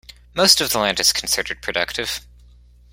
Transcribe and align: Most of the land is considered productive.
Most 0.33 0.59
of 0.61 0.71
the 0.71 0.79
land 0.79 0.99
is 0.99 1.13
considered 1.13 1.61
productive. 1.61 2.21